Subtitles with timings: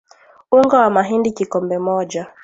[0.51, 2.27] Unga wa mahindi kikombe moja